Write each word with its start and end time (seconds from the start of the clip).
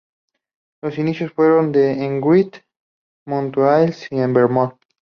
Los 0.81 0.97
inicios 0.97 1.31
fueron 1.31 1.75
en 1.75 2.21
Green 2.21 2.49
Mountains 3.27 4.07
en 4.09 4.33
Vermont. 4.33 4.73